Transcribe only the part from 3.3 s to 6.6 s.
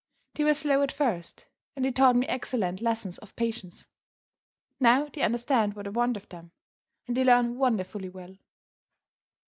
patience. Now they understand what I want of them,